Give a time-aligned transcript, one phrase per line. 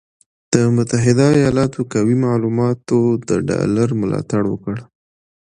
[0.53, 4.75] د متحده ایالاتو قوي معلوماتو د ډالر ملاتړ وکړ،